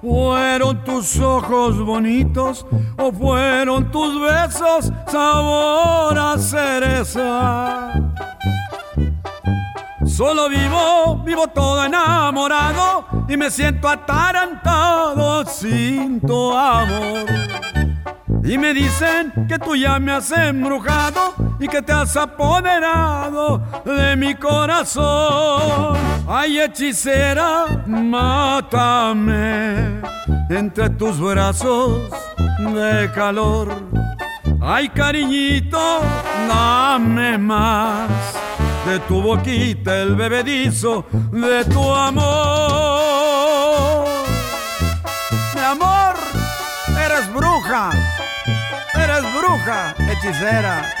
¿Fueron 0.00 0.82
tus 0.84 1.18
ojos 1.18 1.78
bonitos 1.78 2.66
o 2.98 3.12
fueron 3.12 3.90
tus 3.90 4.18
besos 4.20 4.90
sabor 5.06 6.18
a 6.18 6.38
cereza? 6.38 7.92
Solo 10.20 10.50
vivo, 10.50 11.22
vivo 11.24 11.48
todo 11.48 11.82
enamorado 11.82 13.06
y 13.26 13.38
me 13.38 13.50
siento 13.50 13.88
atarantado 13.88 15.46
sin 15.46 16.20
tu 16.20 16.52
amor. 16.52 17.24
Y 18.44 18.58
me 18.58 18.74
dicen 18.74 19.32
que 19.48 19.58
tú 19.58 19.74
ya 19.74 19.98
me 19.98 20.12
has 20.12 20.30
embrujado 20.30 21.32
y 21.58 21.66
que 21.66 21.80
te 21.80 21.94
has 21.94 22.14
apoderado 22.18 23.62
de 23.82 24.14
mi 24.14 24.34
corazón. 24.34 25.96
Ay, 26.28 26.60
hechicera, 26.60 27.82
mátame 27.86 29.72
entre 30.50 30.90
tus 30.90 31.18
brazos 31.18 32.10
de 32.58 33.10
calor. 33.14 33.74
Ay, 34.60 34.90
cariñito, 34.90 36.02
dame 36.46 37.38
más 37.38 38.49
de 38.86 38.98
tu 39.00 39.20
boquita 39.20 40.02
el 40.02 40.14
bebedizo 40.14 41.04
de 41.32 41.64
tu 41.66 41.94
amor. 41.94 42.20
Mi 45.54 45.60
amor, 45.60 46.14
eres 46.98 47.32
bruja, 47.32 47.90
eres 48.94 49.22
bruja, 49.34 49.94
hechicera. 50.10 50.94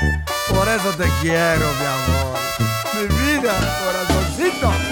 Por 0.48 0.68
eso 0.68 0.90
te 0.96 1.08
quiero, 1.20 1.66
mi 1.78 1.86
amor. 1.86 2.38
Mi 2.94 3.02
vida, 3.16 3.52
corazoncito. 3.84 4.89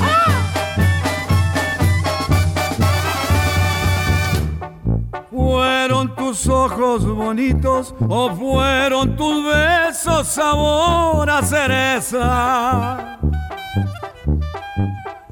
¿Fueron 5.38 6.16
tus 6.16 6.48
ojos 6.48 7.06
bonitos 7.06 7.94
o 8.08 8.34
fueron 8.34 9.14
tus 9.14 9.44
besos 9.44 10.26
sabor 10.26 11.30
a 11.30 11.40
cereza? 11.42 13.18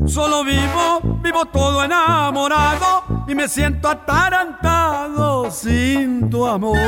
Solo 0.06 0.44
vivo, 0.44 1.00
vivo 1.20 1.44
todo 1.46 1.82
enamorado 1.82 3.02
y 3.26 3.34
me 3.34 3.48
siento 3.48 3.88
atarantado 3.88 5.50
sin 5.50 6.30
tu 6.30 6.46
amor. 6.46 6.78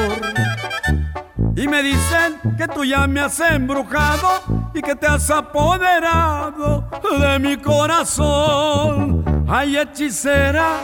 Y 1.56 1.66
me 1.66 1.82
dicen 1.82 2.38
que 2.56 2.68
tú 2.68 2.84
ya 2.84 3.08
me 3.08 3.18
has 3.20 3.40
embrujado 3.40 4.70
y 4.72 4.80
que 4.80 4.94
te 4.94 5.08
has 5.08 5.28
apoderado 5.28 6.88
de 7.18 7.38
mi 7.40 7.56
corazón. 7.56 9.24
Ay, 9.48 9.76
hechicera, 9.76 10.76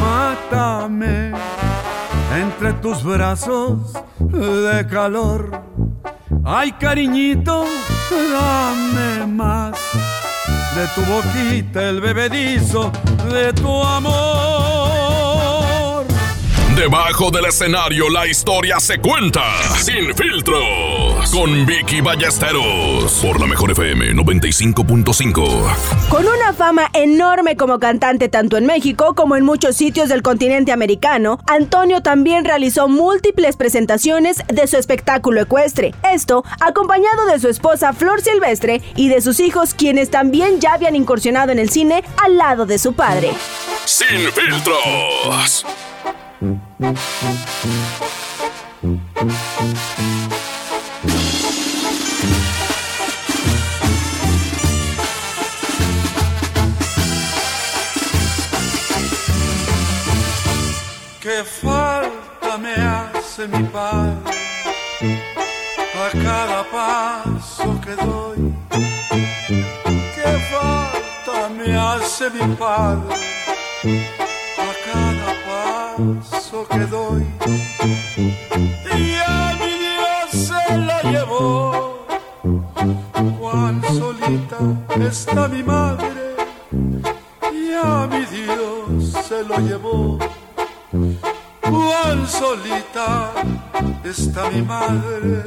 mátame 0.00 1.65
entre 2.40 2.72
tus 2.74 3.02
brazos 3.02 3.92
de 4.18 4.86
calor. 4.88 5.62
Ay, 6.44 6.72
cariñito, 6.72 7.64
dame 8.10 9.26
más 9.26 9.78
de 10.76 10.86
tu 10.94 11.00
boquita 11.10 11.88
el 11.88 12.00
bebedizo 12.00 12.92
de 13.30 13.52
tu 13.52 13.82
amor. 13.82 14.65
Debajo 16.76 17.30
del 17.30 17.46
escenario 17.46 18.10
la 18.10 18.26
historia 18.26 18.78
se 18.78 18.98
cuenta 18.98 19.42
sin 19.80 20.14
filtros 20.14 21.30
con 21.32 21.64
Vicky 21.64 22.02
Ballesteros 22.02 23.18
por 23.22 23.40
la 23.40 23.46
mejor 23.46 23.70
FM 23.70 24.12
95.5. 24.12 25.74
Con 26.10 26.26
una 26.28 26.52
fama 26.52 26.90
enorme 26.92 27.56
como 27.56 27.78
cantante 27.78 28.28
tanto 28.28 28.58
en 28.58 28.66
México 28.66 29.14
como 29.14 29.36
en 29.36 29.44
muchos 29.44 29.74
sitios 29.74 30.10
del 30.10 30.20
continente 30.20 30.70
americano, 30.70 31.40
Antonio 31.46 32.02
también 32.02 32.44
realizó 32.44 32.88
múltiples 32.88 33.56
presentaciones 33.56 34.42
de 34.46 34.66
su 34.66 34.76
espectáculo 34.76 35.40
ecuestre. 35.40 35.94
Esto 36.12 36.44
acompañado 36.60 37.24
de 37.24 37.40
su 37.40 37.48
esposa 37.48 37.94
Flor 37.94 38.20
Silvestre 38.20 38.82
y 38.96 39.08
de 39.08 39.22
sus 39.22 39.40
hijos 39.40 39.72
quienes 39.72 40.10
también 40.10 40.60
ya 40.60 40.74
habían 40.74 40.94
incursionado 40.94 41.52
en 41.52 41.58
el 41.58 41.70
cine 41.70 42.04
al 42.22 42.36
lado 42.36 42.66
de 42.66 42.78
su 42.78 42.92
padre. 42.92 43.32
Sin 43.86 44.30
filtros. 44.30 45.64
Qué 46.38 46.48
falta 61.44 62.58
me 62.58 62.74
hace 62.74 63.48
mi 63.48 63.62
padre 63.68 64.16
a 65.94 66.10
cada 66.22 66.64
paso 66.70 67.80
que 67.80 67.96
doy. 68.04 68.54
Qué 70.14 70.38
falta 70.50 71.48
me 71.48 71.74
hace 71.74 72.28
mi 72.28 72.54
padre 72.56 73.16
madre. 94.62 95.42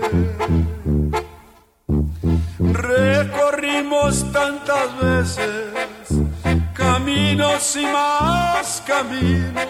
Recorrimos 2.60 4.32
tantas 4.32 4.98
veces 5.02 6.20
caminos 6.74 7.76
y 7.76 7.86
más 7.86 8.84
caminos. 8.86 9.68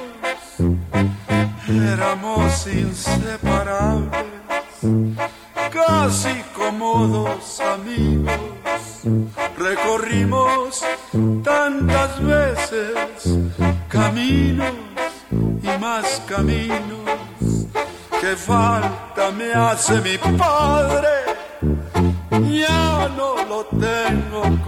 Éramos 1.67 2.67
inseparables, 2.67 4.25
casi 5.71 6.41
como 6.55 7.07
dos 7.07 7.59
amigos. 7.59 8.33
Recorrimos 9.57 10.83
tantas 11.43 12.23
veces 12.23 13.37
caminos 13.87 14.73
y 15.31 15.79
más 15.79 16.21
caminos. 16.27 17.28
Que 18.19 18.35
falta 18.35 19.31
me 19.31 19.53
hace 19.53 20.01
mi 20.01 20.17
padre, 20.37 21.09
ya 22.49 23.07
no 23.15 23.35
lo 23.47 23.65
tengo 23.65 24.58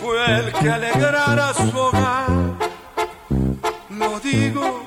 fue 0.00 0.38
el 0.38 0.52
que 0.52 0.70
alegrara 0.70 1.54
su 1.54 1.76
hogar. 1.76 2.28
Lo 3.90 4.20
digo 4.20 4.82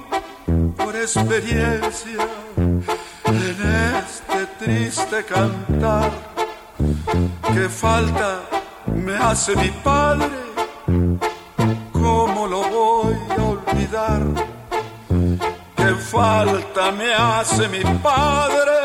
por 0.76 0.96
experiencia 0.96 2.28
en 3.26 3.58
este 3.98 4.46
triste 4.60 5.24
cantar. 5.26 6.12
Que 7.54 7.70
falta 7.70 8.42
me 8.94 9.16
hace 9.16 9.56
mi 9.56 9.70
padre 9.84 10.48
¿Cómo 11.92 12.48
lo 12.48 12.62
voy 12.70 13.18
a 13.38 13.44
olvidar? 13.44 14.22
¿Qué 15.76 15.94
falta 15.96 16.92
me 16.92 17.13
hace 17.13 17.68
mi 17.68 17.84
padre? 18.02 18.77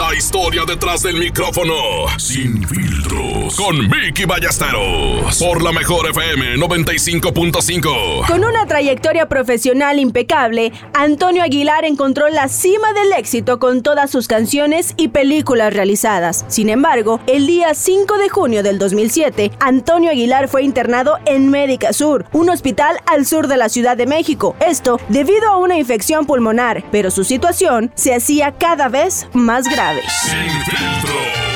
La 0.00 0.14
historia 0.14 0.64
detrás 0.66 1.02
del 1.02 1.16
micrófono. 1.18 1.74
Sin 2.16 2.66
filtros. 2.66 3.54
Con 3.54 3.76
Vicky 3.90 4.24
Ballesteros. 4.24 5.38
Por 5.38 5.62
la 5.62 5.72
mejor 5.72 6.08
FM 6.08 6.56
95.5. 6.56 8.26
Con 8.26 8.42
una 8.46 8.64
trayectoria 8.64 9.28
profesional 9.28 9.98
impecable, 9.98 10.72
Antonio 10.94 11.42
Aguilar 11.42 11.84
encontró 11.84 12.30
la 12.30 12.48
cima 12.48 12.94
del 12.94 13.12
éxito 13.12 13.58
con 13.58 13.82
todas 13.82 14.10
sus 14.10 14.26
canciones 14.26 14.94
y 14.96 15.08
películas 15.08 15.74
realizadas. 15.74 16.46
Sin 16.48 16.70
embargo, 16.70 17.20
el 17.26 17.46
día 17.46 17.74
5 17.74 18.16
de 18.16 18.30
junio 18.30 18.62
del 18.62 18.78
2007, 18.78 19.50
Antonio 19.60 20.12
Aguilar 20.12 20.48
fue 20.48 20.62
internado 20.62 21.18
en 21.26 21.50
Médica 21.50 21.92
Sur, 21.92 22.24
un 22.32 22.48
hospital 22.48 22.96
al 23.04 23.26
sur 23.26 23.48
de 23.48 23.58
la 23.58 23.68
Ciudad 23.68 23.98
de 23.98 24.06
México. 24.06 24.56
Esto 24.66 24.98
debido 25.10 25.46
a 25.48 25.58
una 25.58 25.76
infección 25.76 26.24
pulmonar, 26.24 26.84
pero 26.90 27.10
su 27.10 27.22
situación 27.22 27.92
se 27.96 28.14
hacía 28.14 28.52
cada 28.52 28.88
vez 28.88 29.28
más 29.34 29.68
grave. 29.68 29.89
Sin 29.92 30.50
filtros. 30.66 31.50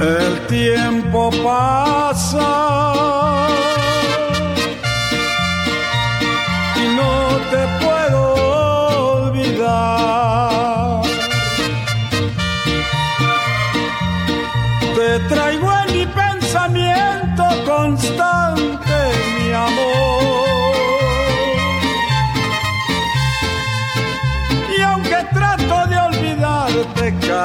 El 0.00 0.46
tiempo 0.48 1.30
pasa 1.44 2.46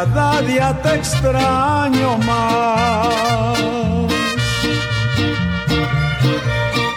cada 0.05 0.41
día 0.41 0.69
te 0.81 0.95
extraño 0.95 2.17
más. 2.17 3.09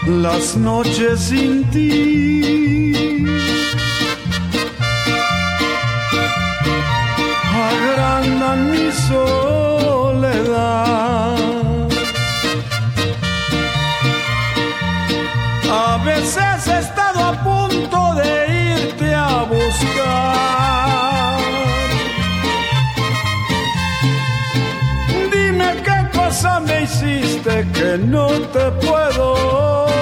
Las 0.06 0.56
noches 0.56 1.20
sin 1.20 1.64
ti 1.70 3.26
agrandan 7.68 8.70
mi 8.70 8.90
soledad. 9.06 9.43
Me 26.66 26.82
hiciste 26.82 27.66
que 27.72 27.98
no 27.98 28.26
te 28.52 28.70
puedo 28.86 29.93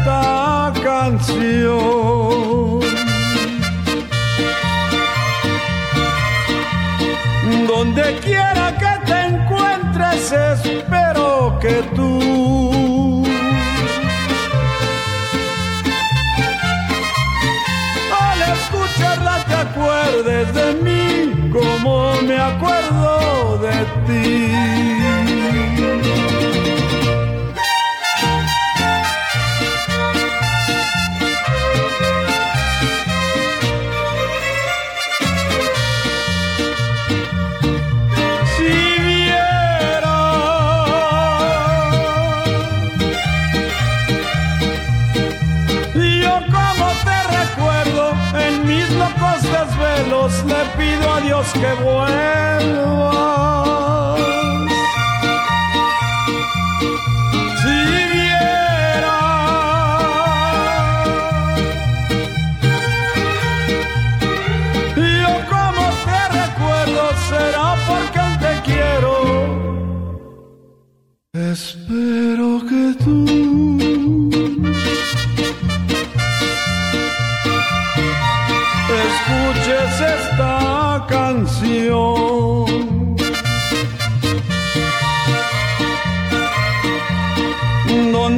esta 0.00 0.72
canción. 0.82 1.60
Donde 7.66 8.18
quiera 8.20 8.76
que 8.78 9.06
te 9.06 9.20
encuentres, 9.26 10.32
espero 10.32 11.58
que 11.60 11.82
tú 11.94 13.24
al 18.20 18.42
escucharla 18.56 19.44
te 19.48 19.54
acuerdes 19.54 20.54
de 20.54 20.74
mí 20.82 21.50
como 21.52 22.20
me 22.22 22.38
acuerdo 22.38 23.58
de 23.58 23.76
ti. 24.06 24.69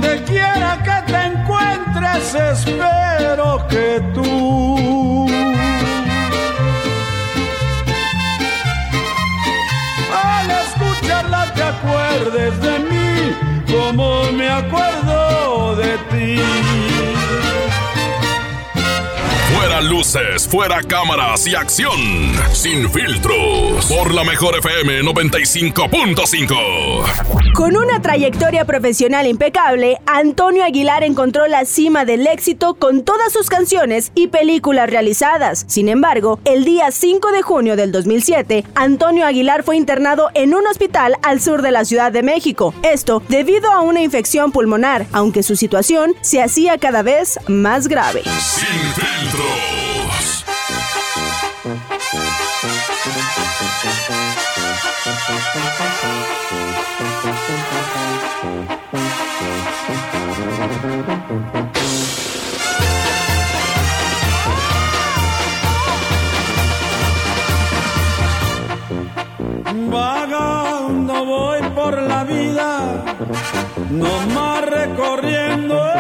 Donde 0.03 0.25
quiera 0.25 0.83
que 0.83 1.13
te 1.13 1.23
encuentres, 1.27 2.35
espero 2.35 3.67
que 3.69 4.03
tú 4.13 5.27
al 10.13 10.51
escucharla 10.51 11.53
te 11.55 11.63
acuerdes 11.63 12.61
de 12.61 12.79
mí 12.81 13.73
como 13.73 14.25
me 14.33 14.49
acuerdo 14.49 15.77
de 15.77 15.99
ti. 16.11 16.92
Fuera 19.63 19.81
luces, 19.81 20.49
fuera 20.49 20.83
cámaras 20.83 21.47
y 21.47 21.55
acción. 21.55 21.93
Sin 22.53 22.91
filtros. 22.91 23.87
Por 23.87 24.13
la 24.13 24.25
mejor 24.25 24.59
FM 24.59 25.03
95.5. 25.03 27.53
Con 27.55 27.77
una 27.77 28.03
trayectoria 28.03 28.65
profesional 28.65 29.29
impecable, 29.29 29.99
Antonio 30.05 30.65
Aguilar 30.65 31.05
encontró 31.05 31.47
la 31.47 31.65
cima 31.65 32.05
del 32.05 32.27
éxito 32.27 32.75
con 32.75 33.05
todas 33.05 33.33
sus 33.33 33.49
canciones 33.49 34.11
y 34.17 34.27
películas 34.27 34.91
realizadas. 34.91 35.65
Sin 35.69 35.89
embargo, 35.89 36.41
el 36.45 36.65
día 36.65 36.91
5 36.91 37.31
de 37.31 37.43
junio 37.43 37.77
del 37.77 37.93
2007, 37.93 38.65
Antonio 38.75 39.27
Aguilar 39.27 39.63
fue 39.63 39.77
internado 39.77 40.31
en 40.35 40.57
un 40.57 40.67
hospital 40.67 41.15
al 41.23 41.41
sur 41.41 41.63
de 41.63 41.71
la 41.71 41.85
Ciudad 41.85 42.11
de 42.11 42.25
México. 42.25 42.75
Esto 42.83 43.23
debido 43.29 43.71
a 43.71 43.83
una 43.83 44.03
infección 44.03 44.51
pulmonar, 44.51 45.07
aunque 45.13 45.45
su 45.45 45.55
situación 45.55 46.17
se 46.21 46.43
hacía 46.43 46.79
cada 46.79 47.03
vez 47.03 47.39
más 47.47 47.87
grave. 47.87 48.25
Sin 48.25 48.67
filtros. 48.95 49.52
Vagando 69.91 71.25
voy 71.25 71.61
por 71.75 72.03
la 72.03 72.25
vida, 72.25 73.05
no 73.91 74.27
más 74.35 74.65
recorriendo 74.67 75.92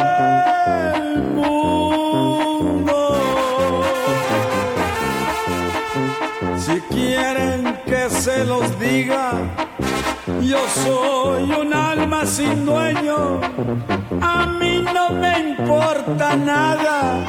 diga, 8.83 9.33
yo 10.41 10.59
soy 10.85 11.45
un 11.53 11.73
alma 11.73 12.27
sin 12.27 12.65
dueño, 12.67 13.41
a 14.21 14.47
mí 14.59 14.85
no 14.93 15.11
me 15.11 15.39
importa 15.51 16.37
nada, 16.37 17.25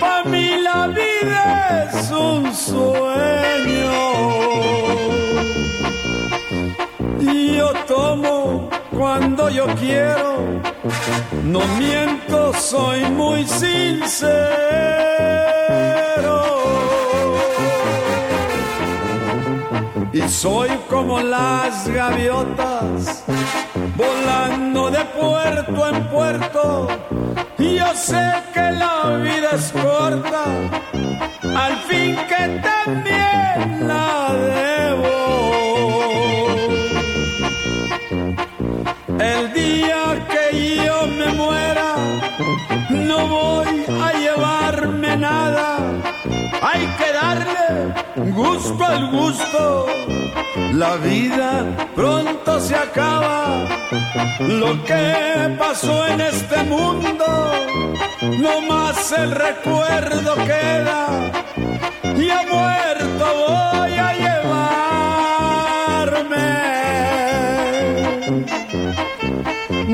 para 0.00 0.24
mí 0.24 0.56
la 0.62 0.86
vida 0.86 1.88
es 1.90 2.10
un 2.10 2.54
sueño. 2.54 3.92
Y 7.20 7.56
yo 7.56 7.72
tomo 7.86 8.68
cuando 8.96 9.48
yo 9.48 9.66
quiero, 9.80 10.60
no 11.44 11.60
miento, 11.78 12.52
soy 12.54 13.04
muy 13.10 13.44
sincero. 13.46 14.82
Y 20.14 20.28
soy 20.28 20.68
como 20.90 21.20
las 21.20 21.88
gaviotas, 21.88 23.24
volando 23.96 24.90
de 24.90 25.04
puerto 25.06 25.88
en 25.88 26.08
puerto. 26.08 26.88
Y 27.58 27.76
yo 27.76 27.94
sé 27.94 28.32
que 28.52 28.72
la 28.72 29.16
vida 29.22 29.52
es 29.54 29.72
corta, 29.72 30.44
al 31.56 31.76
fin 31.88 32.14
que 32.28 32.60
también 32.60 33.88
la 33.88 34.34
debo. 34.34 35.22
El 39.18 39.52
día 39.54 40.26
que 40.28 40.76
yo 40.84 41.06
me 41.06 41.32
muera, 41.32 41.94
no 42.90 43.28
voy 43.28 43.81
nada. 45.22 45.78
Hay 46.68 46.84
que 46.98 47.08
darle 47.22 47.66
gusto 48.32 48.84
al 48.84 49.04
gusto. 49.10 49.86
La 50.82 50.96
vida 50.96 51.50
pronto 51.94 52.60
se 52.60 52.74
acaba. 52.74 53.66
Lo 54.40 54.70
que 54.84 55.56
pasó 55.58 56.06
en 56.08 56.20
este 56.20 56.58
mundo, 56.64 57.28
no 58.44 58.54
más 58.72 59.12
el 59.12 59.30
recuerdo 59.30 60.34
queda. 60.50 61.00
Y 62.24 62.28
a 62.38 62.40
muerto 62.52 63.24
voy 63.44 63.94
a 64.06 64.10
llevarme 64.22 64.92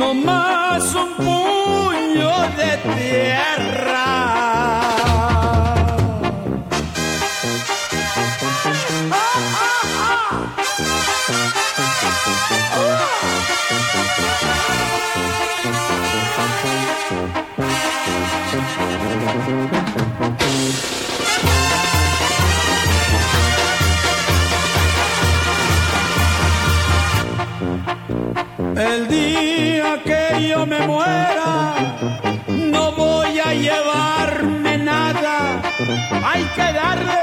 no 0.00 0.14
más 0.14 0.94
un 0.94 1.10
puño 1.16 2.32
de 2.60 2.70
tierra. 2.94 4.57
Yo 30.58 30.66
me 30.66 30.80
muera, 30.88 31.74
no 32.48 32.92
voy 32.92 33.38
a 33.38 33.54
llevarme 33.54 34.78
nada. 34.78 35.62
Hay 36.30 36.42
que 36.56 36.66
darle 36.82 37.20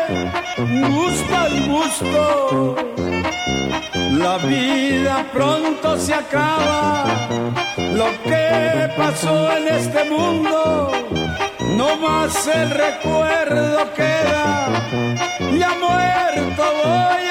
gusto 0.90 1.36
al 1.46 1.56
gusto. 1.74 2.76
La 4.24 4.38
vida 4.38 5.26
pronto 5.34 5.98
se 5.98 6.14
acaba. 6.14 7.06
Lo 8.00 8.08
que 8.24 8.90
pasó 8.98 9.52
en 9.58 9.68
este 9.68 10.04
mundo, 10.10 10.92
no 11.78 11.98
más 11.98 12.48
el 12.48 12.70
recuerdo 12.70 13.94
queda. 13.96 14.68
Y 15.58 15.62
a 15.62 15.74
muerto 15.86 16.64
voy 16.84 17.25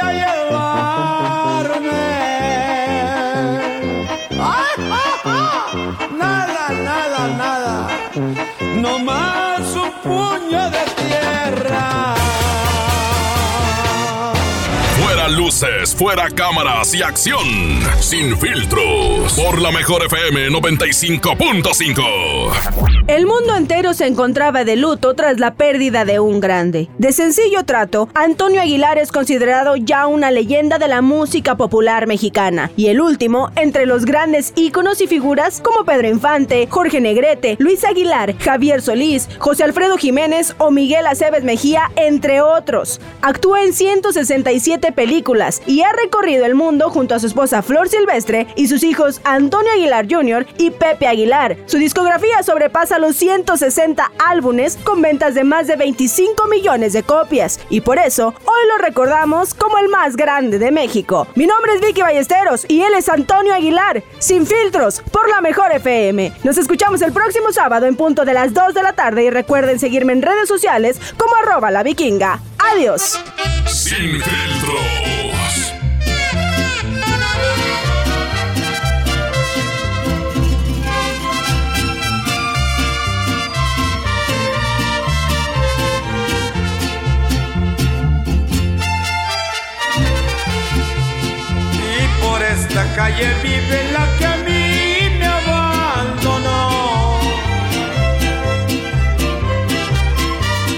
luces, 15.45 15.95
fuera 15.95 16.31
cámaras 16.31 16.95
y 16.95 17.03
acción. 17.03 17.45
Sin 18.01 18.35
filtros. 18.39 19.35
Por 19.35 19.61
la 19.61 19.71
mejor 19.73 20.03
FM 20.07 20.49
95.5. 20.49 22.03
El 23.09 23.27
mundo 23.27 23.55
entero 23.55 23.93
se 23.93 24.07
encontraba 24.07 24.65
de 24.65 24.77
luto 24.77 25.13
tras 25.13 25.39
la 25.39 25.53
pérdida 25.53 26.07
de 26.07 26.19
un 26.19 26.41
grande. 26.41 26.89
De 26.97 27.13
sencillo 27.13 27.65
trato, 27.65 28.09
Antonio 28.15 28.63
Aguilar 28.63 28.97
es 28.97 29.13
considerado 29.13 29.77
ya 29.77 30.07
una 30.07 30.31
leyenda 30.31 30.79
de 30.79 30.89
la 30.89 31.03
música 31.03 31.59
popular 31.59 32.07
mexicana 32.07 32.71
y 32.75 32.87
el 32.87 33.03
último 33.03 33.51
entre 33.57 33.85
los 33.85 34.07
grandes 34.07 34.55
íconos 34.57 35.03
y 35.03 35.07
figuras 35.07 35.61
como 35.61 35.85
Pedro 35.85 36.09
Infante, 36.09 36.67
Jorge 36.71 37.03
Negrete, 37.03 37.57
Luis 37.59 37.85
Aguilar, 37.85 38.35
Javier 38.39 38.81
Solís, 38.81 39.29
José 39.39 39.65
Alfredo 39.65 39.99
Jiménez 39.99 40.55
o 40.57 40.71
Miguel 40.71 41.07
Aceves 41.07 41.45
Mejía, 41.45 41.91
entre 41.97 42.41
otros. 42.41 42.99
Actúa 43.21 43.63
en 43.63 43.75
167 43.75 44.93
películas 44.93 45.34
y 45.67 45.83
ha 45.83 45.91
recorrido 45.93 46.47
el 46.47 46.55
mundo 46.55 46.91
junto 46.91 47.15
a 47.15 47.19
su 47.19 47.27
esposa 47.27 47.61
Flor 47.61 47.89
Silvestre 47.89 48.47
y 48.55 48.69
sus 48.69 48.85
hijos 48.85 49.21
Antonio 49.25 49.73
Aguilar 49.73 50.07
Jr. 50.09 50.47
y 50.59 50.71
Pepe 50.71 51.09
Aguilar. 51.09 51.57
Su 51.67 51.79
discografía 51.79 52.43
sobrepasa 52.45 53.01
los 53.01 53.17
160 53.17 54.13
álbumes 54.19 54.79
con 54.85 55.03
ventas 55.03 55.35
de 55.35 55.43
más 55.43 55.67
de 55.67 55.75
25 55.77 56.47
millones 56.47 56.93
de 56.93 57.03
copias 57.03 57.59
y 57.69 57.81
por 57.81 57.99
eso 57.99 58.29
hoy 58.45 58.69
lo 58.69 58.79
recordamos 58.79 59.55
como 59.55 59.79
el 59.79 59.89
más 59.89 60.15
grande 60.17 60.61
de 60.61 60.71
México. 60.71 61.27
Mi 61.35 61.47
nombre 61.47 61.75
es 61.75 61.81
Vicky 61.81 62.03
Ballesteros 62.03 62.65
y 62.69 62.83
él 62.83 62.95
es 62.95 63.09
Antonio 63.09 63.55
Aguilar, 63.55 64.05
sin 64.21 64.47
filtros, 64.47 65.03
por 65.11 65.29
la 65.29 65.41
mejor 65.41 65.73
FM. 65.73 66.33
Nos 66.45 66.59
escuchamos 66.59 67.03
el 67.03 67.13
próximo 67.13 67.51
sábado 67.53 67.87
en 67.87 67.97
punto 67.97 68.25
de 68.25 68.35
las 68.35 68.55
2 68.55 68.73
de 68.73 68.83
la 68.83 68.93
tarde 68.93 69.25
y 69.25 69.31
recuerden 69.31 69.81
seguirme 69.81 70.13
en 70.13 70.23
redes 70.23 70.49
sociales 70.49 71.01
como 71.17 71.35
arroba. 71.35 71.71
Adiós. 72.59 73.19
Sin 73.67 74.21
filtros. 74.23 75.04
Calle 92.95 93.29
vive 93.43 93.93
la 93.93 94.07
que 94.19 94.27
a 94.27 94.37
mí 94.47 95.19
me 95.19 95.27
abandonó. 95.27 96.63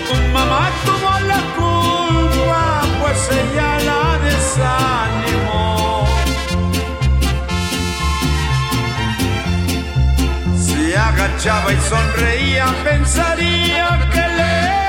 Tu 0.09 0.15
mamá 0.33 0.71
tuvo 0.85 1.13
la 1.33 1.41
culpa, 1.59 2.83
pues 3.01 3.21
ella 3.41 3.71
la 3.89 4.03
desanimó. 4.27 6.07
Si 10.65 10.95
agachaba 10.95 11.73
y 11.73 11.81
sonreía, 11.91 12.67
pensaría 12.85 13.89
que 14.13 14.25
le 14.39 14.86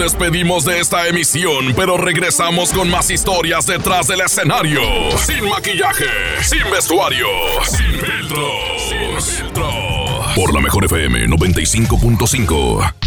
despedimos 0.00 0.64
de 0.64 0.80
esta 0.80 1.06
emisión, 1.08 1.74
pero 1.76 1.98
regresamos 1.98 2.72
con 2.72 2.88
más 2.88 3.10
historias 3.10 3.66
detrás 3.66 4.08
del 4.08 4.22
escenario. 4.22 4.80
Sin 5.18 5.46
maquillaje, 5.46 6.06
sin 6.42 6.70
vestuario, 6.70 7.26
sin 7.64 8.00
filtro, 8.00 8.48
sin 8.78 9.20
filtro. 9.20 9.68
Por 10.34 10.54
la 10.54 10.60
mejor 10.60 10.86
FM 10.86 11.26
95.5. 11.26 12.99